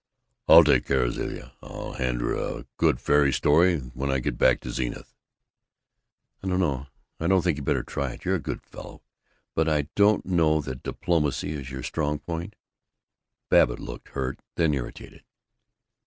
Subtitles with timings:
[0.47, 1.53] "I'll take care of Zilla.
[1.61, 5.13] I'll hand her a good fairy story when I get back to Zenith."
[6.41, 6.87] "I don't know
[7.19, 8.25] I don't think you better try it.
[8.25, 9.03] You're a good fellow,
[9.53, 12.55] but I don't know that diplomacy is your strong point."
[13.49, 15.23] Babbitt looked hurt, then irritated.